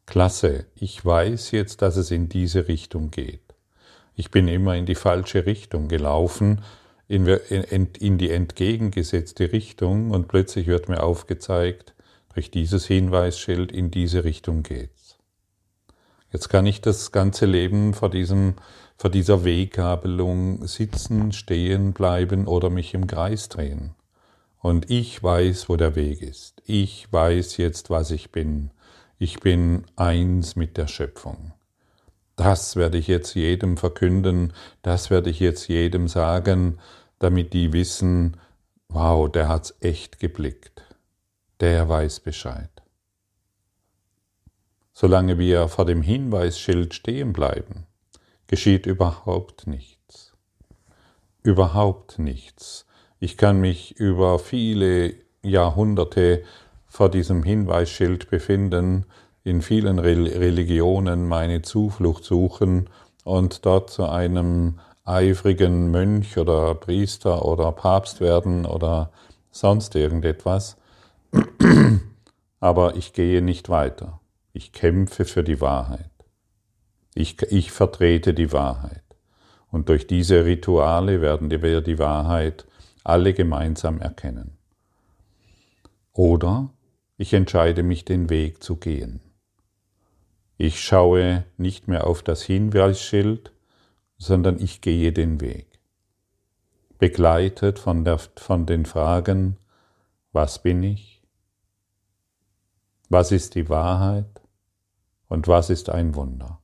Klasse, 0.07 0.65
ich 0.73 1.05
weiß 1.05 1.51
jetzt, 1.51 1.81
dass 1.81 1.97
es 1.97 2.11
in 2.11 2.29
diese 2.29 2.69
Richtung 2.69 3.11
geht. 3.11 3.41
Ich 4.15 4.31
bin 4.31 4.47
immer 4.47 4.75
in 4.75 4.85
die 4.85 4.95
falsche 4.95 5.45
Richtung 5.45 5.89
gelaufen 5.89 6.63
in, 7.09 8.17
die 8.17 8.31
entgegengesetzte 8.31 9.51
Richtung 9.51 10.11
und 10.11 10.27
plötzlich 10.27 10.65
wird 10.67 10.87
mir 10.89 11.03
aufgezeigt, 11.03 11.93
durch 12.33 12.49
dieses 12.49 12.85
Hinweisschild 12.85 13.71
in 13.71 13.91
diese 13.91 14.23
Richtung 14.23 14.63
geht's. 14.63 15.17
Jetzt 16.31 16.47
kann 16.47 16.65
ich 16.65 16.81
das 16.81 17.11
ganze 17.11 17.45
Leben 17.45 17.93
vor, 17.93 18.09
diesem, 18.09 18.55
vor 18.97 19.09
dieser 19.09 19.43
Weggabelung 19.43 20.67
sitzen, 20.67 21.33
stehen 21.33 21.91
bleiben 21.91 22.47
oder 22.47 22.69
mich 22.69 22.93
im 22.93 23.07
Kreis 23.07 23.49
drehen. 23.49 23.93
Und 24.59 24.89
ich 24.89 25.21
weiß, 25.21 25.67
wo 25.67 25.75
der 25.75 25.95
Weg 25.95 26.21
ist. 26.21 26.61
Ich 26.65 27.11
weiß 27.11 27.57
jetzt, 27.57 27.89
was 27.89 28.11
ich 28.11 28.31
bin. 28.31 28.71
Ich 29.19 29.39
bin 29.39 29.86
eins 29.95 30.55
mit 30.55 30.77
der 30.77 30.86
Schöpfung. 30.86 31.53
Das 32.36 32.75
werde 32.75 33.00
ich 33.00 33.07
jetzt 33.07 33.33
jedem 33.33 33.75
verkünden, 33.75 34.53
das 34.83 35.09
werde 35.09 35.31
ich 35.31 35.39
jetzt 35.39 35.67
jedem 35.67 36.07
sagen, 36.07 36.77
damit 37.17 37.53
die 37.53 37.74
wissen, 37.74 38.38
wow, 38.89 39.27
der 39.31 39.47
hat's 39.47 39.75
echt 39.79 40.19
geblickt. 40.19 40.83
Der 41.59 41.89
weiß 41.89 42.19
Bescheid. 42.19 42.69
Solange 44.93 45.39
wir 45.39 45.67
vor 45.67 45.86
dem 45.86 46.03
Hinweisschild 46.03 46.93
stehen 46.93 47.33
bleiben, 47.33 47.88
geschieht 48.45 48.86
überhaupt 48.86 49.65
nichts. 49.65 50.33
Überhaupt 51.41 52.19
nichts. 52.19 52.86
Ich 53.19 53.36
kann 53.36 53.59
mich 53.59 53.95
über 54.00 54.38
viele 54.38 55.15
Jahrhunderte 55.41 56.43
vor 56.98 57.10
diesem 57.10 57.44
Hinweisschild 57.44 58.32
befinden, 58.32 59.06
in 59.44 59.62
vielen 59.62 60.00
Religionen 60.00 61.27
meine 61.27 61.62
Zuflucht 61.62 62.24
suchen 62.24 62.89
und 63.24 63.68
dort 63.68 63.92
zu 63.92 64.10
einem 64.10 64.80
eifrigen 65.06 65.92
Mönch 65.92 66.39
oder 66.39 66.74
Priester 66.74 67.46
oder 67.46 67.72
Papst 67.72 68.20
werden 68.20 68.66
oder 68.66 69.12
sonst 69.51 69.94
irgendetwas. 69.94 70.77
Aber 72.60 72.96
ich 72.96 73.13
gehe 73.13 73.44
nicht 73.44 73.70
weiter. 73.70 74.20
Ich 74.51 74.72
kämpfe 74.72 75.25
für 75.25 75.44
die 75.44 75.62
Wahrheit. 75.62 76.10
Ich, 77.13 77.39
ich 77.44 77.72
vertrete 77.72 78.34
die 78.34 78.51
Wahrheit. 78.54 79.04
Und 79.70 79.89
durch 79.89 80.08
diese 80.08 80.46
Rituale 80.46 81.22
werden 81.22 81.51
wir 81.51 81.82
die 81.82 82.00
Wahrheit 82.00 82.66
alle 83.04 83.36
gemeinsam 83.36 84.01
erkennen. 84.01 84.58
Oder 86.12 86.72
ich 87.17 87.33
entscheide 87.33 87.83
mich, 87.83 88.05
den 88.05 88.29
Weg 88.29 88.63
zu 88.63 88.77
gehen. 88.77 89.21
Ich 90.57 90.81
schaue 90.81 91.45
nicht 91.57 91.88
mehr 91.88 92.07
auf 92.07 92.24
das 92.24 92.41
Hinweisschild, 92.43 93.51
sondern 94.17 94.59
ich 94.59 94.81
gehe 94.81 95.12
den 95.12 95.41
Weg. 95.41 95.67
Begleitet 96.97 97.77
von, 97.77 98.03
der, 98.03 98.17
von 98.17 98.65
den 98.65 98.86
Fragen, 98.86 99.57
was 100.31 100.62
bin 100.62 100.81
ich? 100.81 101.21
Was 103.09 103.31
ist 103.31 103.55
die 103.55 103.69
Wahrheit? 103.69 104.41
Und 105.27 105.47
was 105.47 105.69
ist 105.69 105.89
ein 105.89 106.15
Wunder? 106.15 106.59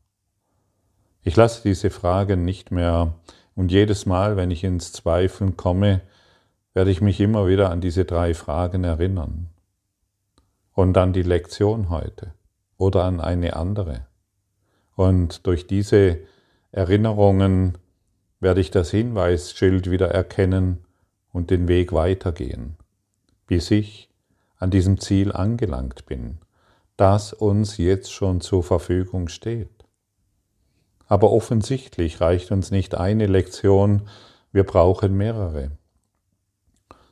Ich 1.22 1.36
lasse 1.36 1.62
diese 1.64 1.90
Fragen 1.90 2.46
nicht 2.46 2.72
mehr 2.72 3.16
Und 3.56 3.72
jedes 3.72 4.06
Mal, 4.06 4.36
wenn 4.36 4.50
ich 4.50 4.64
ins 4.64 4.92
Zweifeln 4.92 5.56
komme, 5.58 6.02
werde 6.74 6.90
ich 6.90 7.02
mich 7.02 7.20
immer 7.20 7.48
wieder 7.48 7.70
an 7.70 7.82
diese 7.82 8.04
drei 8.04 8.34
Fragen 8.34 8.84
erinnern. 8.84 9.53
Und 10.74 10.98
an 10.98 11.14
die 11.14 11.22
Lektion 11.22 11.90
heute 11.90 12.34
oder 12.78 13.04
an 13.04 13.22
eine 13.22 13.56
andere. 13.56 14.08
Und 14.96 15.46
durch 15.46 15.68
diese 15.68 16.20
Erinnerungen 16.72 17.78
werde 18.40 18.62
ich 18.62 18.72
das 18.72 18.92
Hinweisschild 18.92 19.90
wieder 19.90 20.10
erkennen 20.10 20.86
und 21.32 21.50
den 21.50 21.68
Weg 21.68 21.94
weitergehen, 21.94 22.76
bis 23.48 23.72
ich 23.72 24.10
an 24.58 24.72
diesem 24.72 25.00
Ziel 25.00 25.32
angelangt 25.32 26.06
bin, 26.06 26.40
das 26.98 27.34
uns 27.34 27.78
jetzt 27.78 28.12
schon 28.12 28.42
zur 28.42 28.64
Verfügung 28.64 29.28
steht. 29.28 29.70
Aber 31.08 31.32
offensichtlich 31.32 32.22
reicht 32.22 32.52
uns 32.52 32.72
nicht 32.72 32.96
eine 32.96 33.28
Lektion, 33.28 34.04
wir 34.52 34.64
brauchen 34.64 35.16
mehrere. 35.16 35.72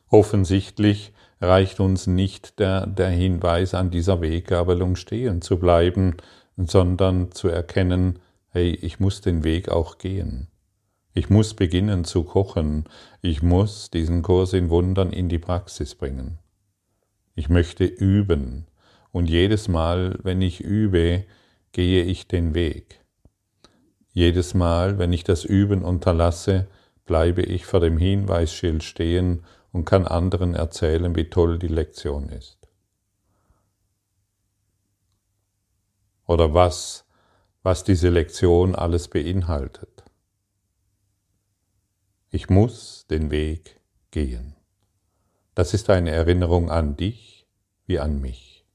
Offensichtlich 0.09 1.13
reicht 1.41 1.79
uns 1.79 2.07
nicht 2.07 2.59
der, 2.59 2.85
der 2.85 3.09
Hinweis, 3.09 3.73
an 3.73 3.89
dieser 3.89 4.21
Weggabelung 4.21 4.95
stehen 4.95 5.41
zu 5.41 5.57
bleiben, 5.57 6.17
sondern 6.57 7.31
zu 7.31 7.47
erkennen, 7.47 8.19
hey, 8.49 8.71
ich 8.73 8.99
muss 8.99 9.21
den 9.21 9.43
Weg 9.43 9.69
auch 9.69 9.97
gehen. 9.97 10.47
Ich 11.13 11.29
muss 11.29 11.55
beginnen 11.55 12.05
zu 12.05 12.23
kochen. 12.23 12.85
Ich 13.21 13.41
muss 13.41 13.89
diesen 13.89 14.21
Kurs 14.21 14.53
in 14.53 14.69
Wundern 14.69 15.11
in 15.11 15.27
die 15.27 15.39
Praxis 15.39 15.95
bringen. 15.95 16.37
Ich 17.35 17.49
möchte 17.49 17.83
üben. 17.83 18.67
Und 19.11 19.29
jedes 19.29 19.67
Mal, 19.67 20.19
wenn 20.23 20.41
ich 20.41 20.61
übe, 20.61 21.25
gehe 21.73 22.03
ich 22.03 22.27
den 22.27 22.53
Weg. 22.53 23.01
Jedes 24.13 24.53
Mal, 24.53 24.99
wenn 24.99 25.11
ich 25.11 25.23
das 25.23 25.43
Üben 25.43 25.83
unterlasse, 25.83 26.67
bleibe 27.05 27.41
ich 27.41 27.65
vor 27.65 27.79
dem 27.79 27.97
Hinweisschild 27.97 28.83
stehen 28.83 29.43
und 29.71 29.85
kann 29.85 30.05
anderen 30.05 30.55
erzählen, 30.55 31.15
wie 31.15 31.29
toll 31.29 31.59
die 31.59 31.67
Lektion 31.67 32.29
ist. 32.29 32.57
Oder 36.25 36.53
was, 36.53 37.05
was 37.63 37.83
diese 37.83 38.09
Lektion 38.09 38.75
alles 38.75 39.07
beinhaltet. 39.07 40.03
Ich 42.29 42.49
muss 42.49 43.05
den 43.09 43.31
Weg 43.31 43.81
gehen. 44.11 44.55
Das 45.53 45.73
ist 45.73 45.89
eine 45.89 46.11
Erinnerung 46.11 46.71
an 46.71 46.95
dich 46.95 47.45
wie 47.85 47.99
an 47.99 48.21
mich. 48.21 48.65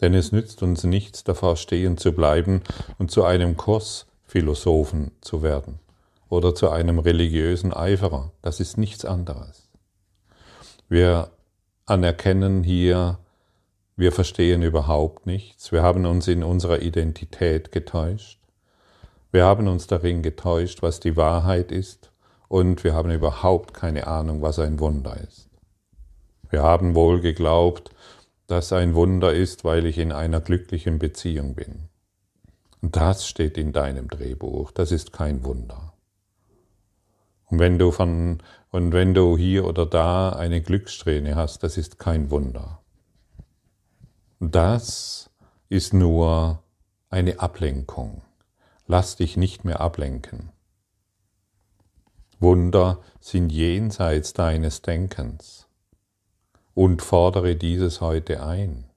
Denn 0.00 0.14
es 0.14 0.32
nützt 0.32 0.62
uns 0.62 0.82
nichts, 0.82 1.22
davor 1.22 1.56
stehen 1.56 1.98
zu 1.98 2.12
bleiben 2.12 2.62
und 2.98 3.10
zu 3.10 3.24
einem 3.24 3.56
Kurs 3.56 4.06
Philosophen 4.24 5.12
zu 5.20 5.42
werden 5.42 5.78
oder 6.28 6.54
zu 6.54 6.70
einem 6.70 6.98
religiösen 6.98 7.72
Eiferer. 7.72 8.32
Das 8.42 8.60
ist 8.60 8.78
nichts 8.78 9.04
anderes. 9.04 9.69
Wir 10.90 11.30
anerkennen 11.86 12.64
hier, 12.64 13.20
wir 13.94 14.10
verstehen 14.10 14.62
überhaupt 14.62 15.24
nichts. 15.24 15.70
Wir 15.70 15.84
haben 15.84 16.04
uns 16.04 16.26
in 16.26 16.42
unserer 16.42 16.82
Identität 16.82 17.70
getäuscht. 17.70 18.40
Wir 19.30 19.44
haben 19.44 19.68
uns 19.68 19.86
darin 19.86 20.20
getäuscht, 20.20 20.82
was 20.82 20.98
die 20.98 21.16
Wahrheit 21.16 21.70
ist. 21.70 22.10
Und 22.48 22.82
wir 22.82 22.92
haben 22.92 23.12
überhaupt 23.12 23.72
keine 23.72 24.08
Ahnung, 24.08 24.42
was 24.42 24.58
ein 24.58 24.80
Wunder 24.80 25.16
ist. 25.16 25.48
Wir 26.50 26.64
haben 26.64 26.96
wohl 26.96 27.20
geglaubt, 27.20 27.92
dass 28.48 28.72
ein 28.72 28.96
Wunder 28.96 29.32
ist, 29.32 29.62
weil 29.62 29.86
ich 29.86 29.96
in 29.96 30.10
einer 30.10 30.40
glücklichen 30.40 30.98
Beziehung 30.98 31.54
bin. 31.54 31.88
Und 32.82 32.96
das 32.96 33.28
steht 33.28 33.56
in 33.58 33.72
deinem 33.72 34.08
Drehbuch. 34.08 34.72
Das 34.72 34.90
ist 34.90 35.12
kein 35.12 35.44
Wunder. 35.44 35.89
Und 37.50 37.58
wenn 37.58 37.78
du 37.78 37.90
von, 37.90 38.38
und 38.70 38.92
wenn 38.92 39.14
du 39.14 39.36
hier 39.36 39.66
oder 39.66 39.86
da 39.86 40.30
eine 40.30 40.62
Glückssträhne 40.62 41.34
hast, 41.34 41.62
das 41.62 41.76
ist 41.76 41.98
kein 41.98 42.30
Wunder. 42.30 42.80
Das 44.38 45.30
ist 45.68 45.92
nur 45.92 46.62
eine 47.10 47.40
Ablenkung. 47.40 48.22
Lass 48.86 49.16
dich 49.16 49.36
nicht 49.36 49.64
mehr 49.64 49.80
ablenken. 49.80 50.50
Wunder 52.38 53.00
sind 53.20 53.50
jenseits 53.50 54.32
deines 54.32 54.82
Denkens 54.82 55.68
und 56.74 57.02
fordere 57.02 57.56
dieses 57.56 58.00
heute 58.00 58.42
ein 58.42 58.90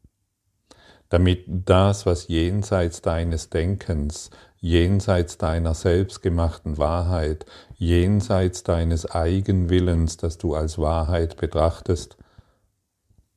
damit 1.13 1.43
das, 1.47 2.08
was 2.08 2.28
jenseits 2.28 3.04
deines 3.04 3.51
Denkens, 3.51 4.32
jenseits 4.60 5.38
deiner 5.38 5.75
selbstgemachten 5.75 6.80
Wahrheit, 6.80 7.45
jenseits 7.84 8.63
deines 8.63 9.06
Eigenwillens, 9.10 10.17
das 10.17 10.38
du 10.38 10.56
als 10.56 10.78
Wahrheit 10.78 11.38
betrachtest, 11.38 12.17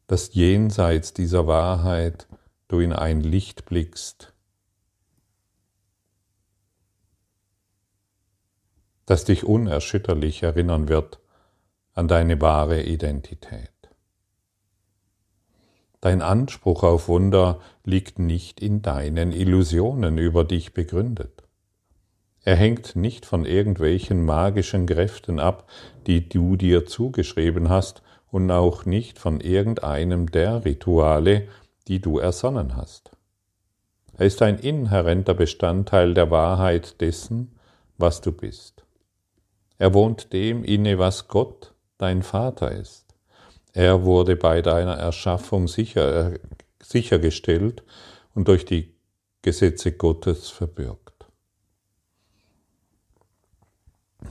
dass 0.07 0.35
jenseits 0.35 1.13
dieser 1.13 1.47
Wahrheit 1.47 2.29
du 2.69 2.81
in 2.81 2.93
ein 2.93 3.21
Licht 3.21 3.67
blickst, 3.67 4.33
das 9.05 9.25
dich 9.25 9.45
unerschütterlich 9.45 10.43
erinnern 10.43 10.89
wird 10.89 11.21
an 11.95 12.09
deine 12.09 12.41
wahre 12.41 12.83
Identität. 12.83 13.71
Dein 16.01 16.23
Anspruch 16.23 16.83
auf 16.83 17.09
Wunder 17.09 17.61
liegt 17.85 18.19
nicht 18.19 18.61
in 18.61 18.83
deinen 18.83 19.33
Illusionen 19.33 20.19
über 20.19 20.45
dich 20.45 20.75
begründet. 20.75 21.46
Er 22.47 22.55
hängt 22.55 22.95
nicht 22.95 23.27
von 23.27 23.45
irgendwelchen 23.45 24.25
magischen 24.25 24.87
Kräften 24.87 25.41
ab, 25.41 25.69
die 26.07 26.29
du 26.29 26.55
dir 26.55 26.87
zugeschrieben 26.87 27.69
hast, 27.69 28.03
und 28.31 28.53
auch 28.53 28.85
nicht 28.85 29.19
von 29.19 29.41
irgendeinem 29.41 30.31
der 30.31 30.65
Rituale, 30.65 31.49
die 31.89 32.01
du 32.01 32.19
ersonnen 32.19 32.77
hast. 32.77 33.11
Er 34.17 34.27
ist 34.27 34.43
ein 34.43 34.61
inhärenter 34.61 35.35
Bestandteil 35.35 36.15
der 36.15 36.31
Wahrheit 36.31 37.01
dessen, 37.01 37.59
was 37.99 38.21
du 38.21 38.31
bist. 38.31 38.85
Er 39.79 39.93
wohnt 39.93 40.33
dem 40.33 40.63
inne, 40.63 41.01
was 41.01 41.27
Gott, 41.27 41.75
dein 41.99 42.23
Vater 42.23 42.71
ist. 42.71 43.07
Er 43.73 44.05
wurde 44.05 44.37
bei 44.37 44.63
deiner 44.63 44.95
Erschaffung 44.95 45.67
sicher, 45.67 46.35
sichergestellt 46.81 47.83
und 48.35 48.47
durch 48.47 48.65
die 48.65 48.95
Gesetze 49.43 49.91
Gottes 49.91 50.49
verbürgt. 50.49 51.06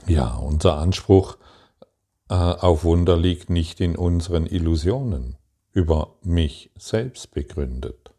Ja, 0.06 0.36
unser 0.36 0.76
Anspruch 0.76 1.36
äh, 2.28 2.34
auf 2.34 2.84
Wunder 2.84 3.16
liegt 3.16 3.50
nicht 3.50 3.80
in 3.80 3.96
unseren 3.96 4.46
Illusionen 4.46 5.36
über 5.72 6.14
mich 6.22 6.70
selbst 6.76 7.32
begründet. 7.32 8.10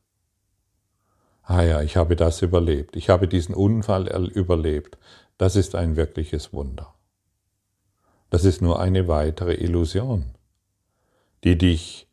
Ah 1.44 1.64
ja, 1.64 1.82
ich 1.82 1.96
habe 1.96 2.16
das 2.16 2.42
überlebt, 2.42 2.96
ich 2.96 3.10
habe 3.10 3.28
diesen 3.28 3.56
Unfall 3.56 4.08
überlebt, 4.28 4.98
das 5.38 5.56
ist 5.56 5.76
ein 5.76 5.96
wirkliches 5.96 6.52
Wunder. 6.52 6.94
Das 8.30 8.44
ist 8.44 8.62
nur 8.62 8.80
eine 8.80 9.08
weitere 9.08 9.54
Illusion 9.54 10.38
die 11.44 11.58
dich 11.58 12.08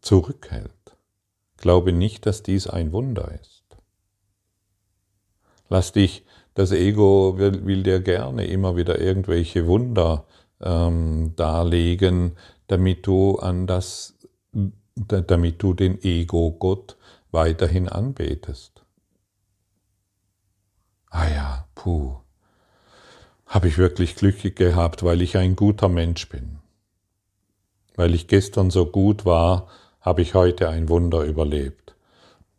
zurückhält. 0.00 0.70
Glaube 1.56 1.92
nicht, 1.92 2.26
dass 2.26 2.42
dies 2.42 2.66
ein 2.66 2.92
Wunder 2.92 3.32
ist. 3.40 3.64
Lass 5.68 5.92
dich, 5.92 6.24
das 6.56 6.72
Ego 6.72 7.34
will, 7.36 7.66
will 7.66 7.82
dir 7.82 8.00
gerne 8.00 8.46
immer 8.46 8.76
wieder 8.76 8.98
irgendwelche 8.98 9.66
Wunder 9.66 10.24
ähm, 10.62 11.34
darlegen, 11.36 12.32
damit 12.66 13.06
du 13.06 13.36
an 13.36 13.66
das, 13.66 14.18
damit 14.96 15.62
du 15.62 15.74
den 15.74 16.02
Ego-Gott 16.02 16.96
weiterhin 17.30 17.90
anbetest. 17.90 18.82
Ah 21.10 21.28
ja, 21.28 21.68
puh, 21.74 22.16
habe 23.46 23.68
ich 23.68 23.76
wirklich 23.76 24.16
Glück 24.16 24.56
gehabt, 24.56 25.02
weil 25.02 25.20
ich 25.20 25.36
ein 25.36 25.56
guter 25.56 25.90
Mensch 25.90 26.26
bin. 26.30 26.58
Weil 27.96 28.14
ich 28.14 28.28
gestern 28.28 28.70
so 28.70 28.86
gut 28.86 29.26
war, 29.26 29.68
habe 30.00 30.22
ich 30.22 30.34
heute 30.34 30.70
ein 30.70 30.88
Wunder 30.88 31.22
überlebt. 31.22 31.94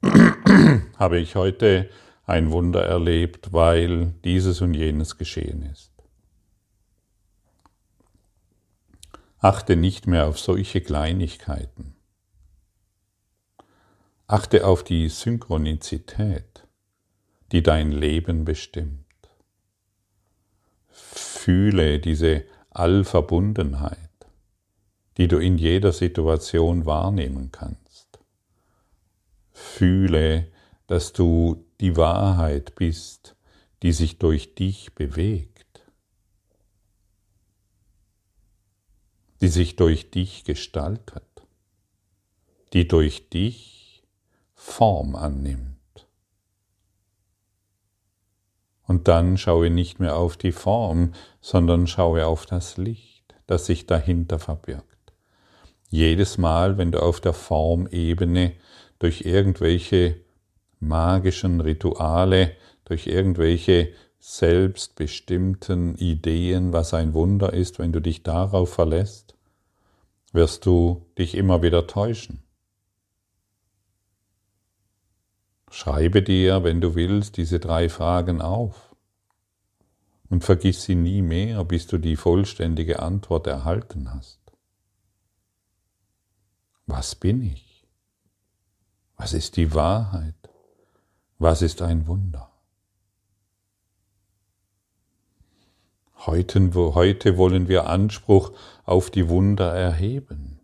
habe 0.99 1.17
ich 1.17 1.36
heute 1.36 1.89
ein 2.27 2.51
Wunder 2.51 2.85
erlebt, 2.85 3.51
weil 3.53 4.13
dieses 4.23 4.61
und 4.61 4.75
jenes 4.75 5.17
geschehen 5.17 5.63
ist. 5.63 5.91
Achte 9.39 9.75
nicht 9.75 10.05
mehr 10.05 10.27
auf 10.27 10.37
solche 10.39 10.81
Kleinigkeiten. 10.81 11.95
Achte 14.27 14.67
auf 14.67 14.83
die 14.83 15.09
Synchronizität, 15.09 16.67
die 17.51 17.63
dein 17.63 17.91
Leben 17.91 18.45
bestimmt. 18.45 19.05
Fühle 20.89 21.99
diese 21.99 22.43
Allverbundenheit 22.69 24.07
die 25.17 25.27
du 25.27 25.39
in 25.39 25.57
jeder 25.57 25.91
Situation 25.91 26.85
wahrnehmen 26.85 27.51
kannst. 27.51 28.19
Fühle, 29.51 30.47
dass 30.85 31.11
du 31.11 31.65
die 31.81 31.95
Wahrheit 31.95 32.75
bist, 32.75 33.35
die 33.83 33.91
sich 33.91 34.17
durch 34.17 34.55
dich 34.55 34.95
bewegt. 34.95 35.57
die 39.41 39.47
sich 39.47 39.75
durch 39.75 40.09
dich 40.11 40.43
gestaltet, 40.43 41.23
die 42.73 42.87
durch 42.87 43.29
dich 43.29 44.03
Form 44.55 45.15
annimmt. 45.15 45.75
Und 48.83 49.07
dann 49.07 49.37
schaue 49.37 49.69
nicht 49.69 49.99
mehr 49.99 50.15
auf 50.15 50.37
die 50.37 50.53
Form, 50.53 51.13
sondern 51.41 51.87
schaue 51.87 52.25
auf 52.25 52.45
das 52.45 52.77
Licht, 52.77 53.35
das 53.45 53.65
sich 53.65 53.85
dahinter 53.85 54.39
verbirgt. 54.39 54.85
Jedes 55.89 56.37
Mal, 56.37 56.77
wenn 56.77 56.91
du 56.91 57.01
auf 57.01 57.21
der 57.21 57.33
Formebene 57.33 58.53
durch 58.99 59.21
irgendwelche 59.21 60.21
magischen 60.79 61.61
Rituale, 61.61 62.55
durch 62.85 63.07
irgendwelche 63.07 63.93
selbstbestimmten 64.19 65.95
Ideen, 65.95 66.71
was 66.71 66.93
ein 66.93 67.13
Wunder 67.13 67.53
ist, 67.53 67.79
wenn 67.79 67.91
du 67.91 67.99
dich 67.99 68.23
darauf 68.23 68.73
verlässt, 68.73 69.35
wirst 70.31 70.65
du 70.65 71.05
dich 71.17 71.35
immer 71.35 71.61
wieder 71.61 71.87
täuschen. 71.87 72.43
Schreibe 75.69 76.23
dir, 76.23 76.63
wenn 76.63 76.79
du 76.79 76.95
willst, 76.95 77.35
diese 77.37 77.59
drei 77.59 77.89
Fragen 77.89 78.41
auf 78.41 78.95
und 80.29 80.43
vergiss 80.43 80.83
sie 80.83 80.95
nie 80.95 81.21
mehr, 81.21 81.63
bis 81.65 81.87
du 81.87 81.97
die 81.97 82.15
vollständige 82.15 82.99
Antwort 82.99 83.47
erhalten 83.47 84.13
hast. 84.13 84.39
Was 86.85 87.15
bin 87.15 87.41
ich? 87.41 87.85
Was 89.17 89.33
ist 89.33 89.57
die 89.57 89.73
Wahrheit? 89.73 90.46
Was 91.39 91.62
ist 91.62 91.84
ein 91.84 92.08
Wunder? 92.08 92.50
Heute, 96.15 96.73
heute 96.73 97.38
wollen 97.38 97.67
wir 97.67 97.88
Anspruch 97.88 98.54
auf 98.86 99.12
die 99.12 99.30
Wunder 99.30 99.71
erheben, 99.71 100.60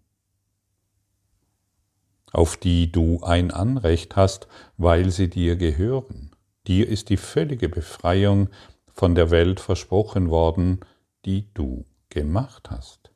auf 2.32 2.58
die 2.58 2.92
du 2.92 3.22
ein 3.22 3.52
Anrecht 3.52 4.16
hast, 4.16 4.48
weil 4.78 5.12
sie 5.12 5.30
dir 5.30 5.58
gehören. 5.58 6.32
Dir 6.66 6.88
ist 6.88 7.10
die 7.10 7.18
völlige 7.18 7.70
Befreiung 7.70 8.50
von 8.92 9.14
der 9.14 9.30
Welt 9.30 9.60
versprochen 9.60 10.32
worden, 10.32 10.80
die 11.24 11.54
du 11.54 11.86
gemacht 12.10 12.72
hast. 12.72 13.12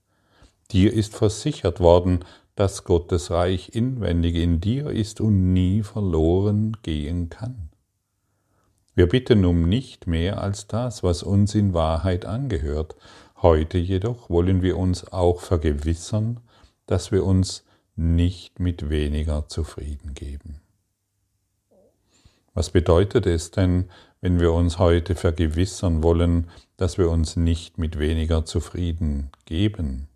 Dir 0.70 0.94
ist 0.94 1.16
versichert 1.16 1.80
worden, 1.80 2.24
dass 2.58 2.84
Gottes 2.84 3.30
Reich 3.30 3.76
inwendig 3.76 4.36
in 4.36 4.60
dir 4.60 4.88
ist 4.90 5.22
und 5.22 5.54
nie 5.54 5.84
verloren 5.84 6.76
gehen 6.82 7.30
kann. 7.30 7.70
Wir 8.96 9.08
bitten 9.08 9.46
um 9.46 9.70
nicht 9.70 10.08
mehr 10.08 10.42
als 10.42 10.66
das, 10.66 11.04
was 11.04 11.22
uns 11.22 11.54
in 11.54 11.76
Wahrheit 11.76 12.26
angehört. 12.26 12.96
Heute 13.44 13.78
jedoch 13.78 14.32
wollen 14.32 14.64
wir 14.64 14.76
uns 14.76 15.14
auch 15.14 15.42
vergewissern, 15.42 16.40
dass 16.88 17.12
wir 17.12 17.24
uns 17.24 17.64
nicht 17.96 18.60
mit 18.60 18.90
weniger 18.90 19.48
zufrieden 19.48 20.16
geben. 20.16 20.60
Was 22.56 22.72
bedeutet 22.72 23.28
es 23.28 23.52
denn, 23.52 23.86
wenn 24.20 24.40
wir 24.40 24.52
uns 24.52 24.80
heute 24.80 25.14
vergewissern 25.14 26.02
wollen, 26.02 26.48
dass 26.76 26.98
wir 26.98 27.12
uns 27.12 27.36
nicht 27.36 27.78
mit 27.78 28.00
weniger 28.00 28.46
zufrieden 28.46 29.30
geben? 29.46 30.08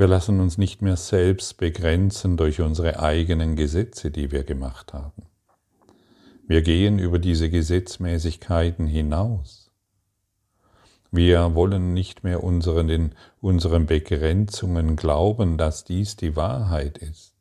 Wir 0.00 0.08
lassen 0.08 0.40
uns 0.40 0.56
nicht 0.56 0.80
mehr 0.80 0.96
selbst 0.96 1.58
begrenzen 1.58 2.38
durch 2.38 2.62
unsere 2.62 3.00
eigenen 3.00 3.54
Gesetze, 3.54 4.10
die 4.10 4.30
wir 4.30 4.44
gemacht 4.44 4.94
haben. 4.94 5.26
Wir 6.48 6.62
gehen 6.62 6.98
über 6.98 7.18
diese 7.18 7.50
Gesetzmäßigkeiten 7.50 8.86
hinaus. 8.86 9.70
Wir 11.10 11.54
wollen 11.54 11.92
nicht 11.92 12.24
mehr 12.24 12.42
unseren, 12.42 13.14
unseren 13.42 13.84
Begrenzungen 13.84 14.96
glauben, 14.96 15.58
dass 15.58 15.84
dies 15.84 16.16
die 16.16 16.34
Wahrheit 16.34 16.96
ist. 16.96 17.34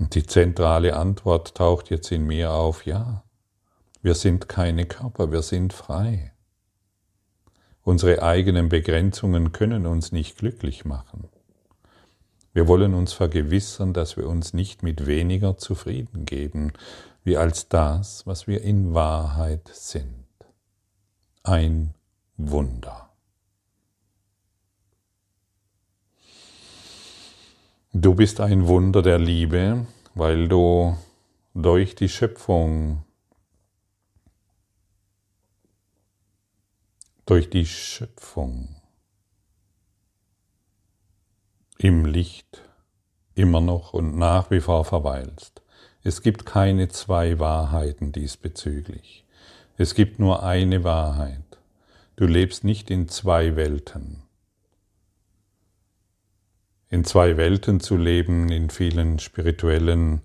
Und 0.00 0.16
die 0.16 0.26
zentrale 0.26 0.96
Antwort 0.96 1.54
taucht 1.54 1.90
jetzt 1.90 2.10
in 2.10 2.26
mir 2.26 2.50
auf, 2.50 2.86
ja, 2.86 3.22
wir 4.02 4.16
sind 4.16 4.48
keine 4.48 4.84
Körper, 4.84 5.30
wir 5.30 5.42
sind 5.42 5.72
frei. 5.72 6.31
Unsere 7.84 8.22
eigenen 8.22 8.68
Begrenzungen 8.68 9.52
können 9.52 9.86
uns 9.86 10.12
nicht 10.12 10.38
glücklich 10.38 10.84
machen. 10.84 11.28
Wir 12.52 12.68
wollen 12.68 12.94
uns 12.94 13.12
vergewissern, 13.12 13.92
dass 13.92 14.16
wir 14.16 14.28
uns 14.28 14.52
nicht 14.52 14.82
mit 14.82 15.06
weniger 15.06 15.56
zufrieden 15.56 16.26
geben, 16.26 16.72
wie 17.24 17.36
als 17.36 17.68
das, 17.68 18.26
was 18.26 18.46
wir 18.46 18.62
in 18.62 18.94
Wahrheit 18.94 19.68
sind. 19.72 20.26
Ein 21.42 21.94
Wunder. 22.36 23.08
Du 27.92 28.14
bist 28.14 28.40
ein 28.40 28.68
Wunder 28.68 29.02
der 29.02 29.18
Liebe, 29.18 29.86
weil 30.14 30.48
du 30.48 30.96
durch 31.54 31.94
die 31.94 32.08
Schöpfung 32.08 33.04
durch 37.32 37.48
die 37.48 37.64
Schöpfung 37.64 38.76
im 41.78 42.04
Licht 42.04 42.60
immer 43.34 43.62
noch 43.62 43.94
und 43.94 44.18
nach 44.18 44.50
wie 44.50 44.60
vor 44.60 44.84
verweilst. 44.84 45.62
Es 46.02 46.20
gibt 46.20 46.44
keine 46.44 46.88
zwei 46.88 47.38
Wahrheiten 47.38 48.12
diesbezüglich. 48.12 49.24
Es 49.78 49.94
gibt 49.94 50.18
nur 50.18 50.42
eine 50.42 50.84
Wahrheit. 50.84 51.58
Du 52.16 52.26
lebst 52.26 52.64
nicht 52.64 52.90
in 52.90 53.08
zwei 53.08 53.56
Welten. 53.56 54.24
In 56.90 57.02
zwei 57.06 57.38
Welten 57.38 57.80
zu 57.80 57.96
leben, 57.96 58.50
in 58.50 58.68
vielen 58.68 59.18
spirituellen 59.20 60.20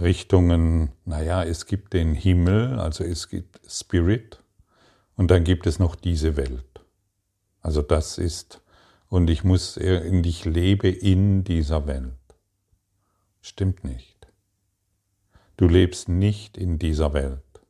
Richtungen, 0.00 0.92
naja, 1.04 1.44
es 1.44 1.66
gibt 1.66 1.92
den 1.92 2.14
Himmel, 2.14 2.78
also 2.78 3.04
es 3.04 3.28
gibt 3.28 3.60
Spirit, 3.70 4.40
und 5.20 5.30
dann 5.30 5.44
gibt 5.44 5.66
es 5.66 5.78
noch 5.78 5.96
diese 5.96 6.38
Welt. 6.38 6.80
Also 7.60 7.82
das 7.82 8.16
ist, 8.16 8.62
und 9.10 9.28
ich 9.28 9.44
muss, 9.44 9.76
und 9.76 10.24
ich 10.24 10.46
lebe 10.46 10.88
in 10.88 11.44
dieser 11.44 11.86
Welt. 11.86 12.14
Stimmt 13.42 13.84
nicht. 13.84 14.28
Du 15.58 15.68
lebst 15.68 16.08
nicht 16.08 16.56
in 16.56 16.78
dieser 16.78 17.12
Welt. 17.12 17.60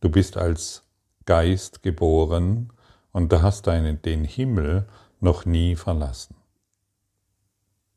Du 0.00 0.08
bist 0.08 0.38
als 0.38 0.82
Geist 1.26 1.82
geboren 1.82 2.72
und 3.12 3.30
du 3.30 3.42
hast 3.42 3.66
deinen, 3.66 4.00
den 4.00 4.24
Himmel 4.24 4.88
noch 5.20 5.44
nie 5.44 5.76
verlassen. 5.76 6.36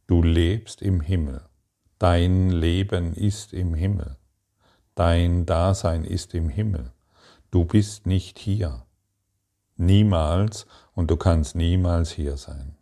Du 0.05 0.21
lebst 0.21 0.81
im 0.81 0.99
Himmel. 0.99 1.43
Dein 1.97 2.49
Leben 2.49 3.13
ist 3.13 3.53
im 3.53 3.73
Himmel. 3.73 4.17
Dein 4.95 5.45
Dasein 5.45 6.03
ist 6.03 6.33
im 6.33 6.49
Himmel. 6.49 6.91
Du 7.55 7.63
bist 7.63 8.05
nicht 8.05 8.37
hier. 8.37 8.85
Niemals 9.77 10.67
und 10.93 11.09
du 11.09 11.15
kannst 11.15 11.55
niemals 11.55 12.11
hier 12.11 12.35
sein. 12.35 12.75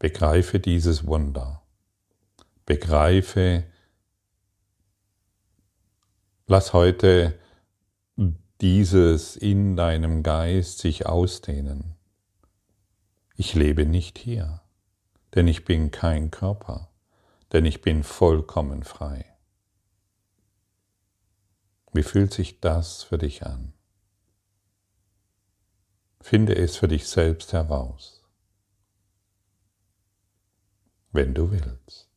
Begreife 0.00 0.58
dieses 0.58 1.06
Wunder. 1.06 1.62
Begreife, 2.66 3.62
lass 6.48 6.72
heute 6.72 7.38
dieses 8.60 9.36
in 9.36 9.76
deinem 9.76 10.24
Geist 10.24 10.80
sich 10.80 11.06
ausdehnen. 11.06 11.94
Ich 13.36 13.54
lebe 13.54 13.86
nicht 13.86 14.18
hier, 14.18 14.62
denn 15.36 15.46
ich 15.46 15.64
bin 15.64 15.92
kein 15.92 16.32
Körper, 16.32 16.90
denn 17.52 17.66
ich 17.66 17.82
bin 17.82 18.02
vollkommen 18.02 18.82
frei. 18.82 19.31
Wie 21.94 22.02
fühlt 22.02 22.32
sich 22.32 22.58
das 22.60 23.02
für 23.02 23.18
dich 23.18 23.44
an? 23.44 23.74
Finde 26.22 26.56
es 26.56 26.76
für 26.76 26.88
dich 26.88 27.06
selbst 27.06 27.52
heraus, 27.52 28.24
wenn 31.12 31.34
du 31.34 31.50
willst. 31.50 32.08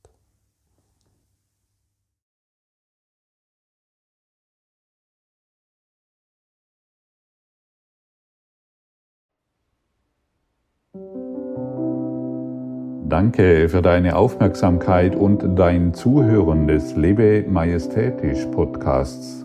Danke 13.10 13.70
für 13.70 13.82
deine 13.82 14.16
Aufmerksamkeit 14.16 15.16
und 15.16 15.60
dein 15.60 15.94
Zuhören 15.94 16.68
des 16.68 16.96
Lebe 16.96 17.46
Majestätisch 17.48 18.46
Podcasts. 18.46 19.45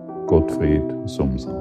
Gottfried 0.27 0.87
Sumser. 1.05 1.60